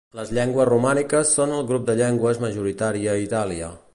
[0.17, 3.71] Les llengües romàniques són el grup de llengües majoritari a Itàlia.